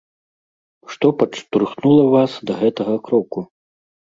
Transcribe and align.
Што 0.93 1.11
падштурхнула 1.19 2.03
вас 2.17 2.31
да 2.51 2.59
гэтага 2.63 2.95
кроку? 3.11 3.39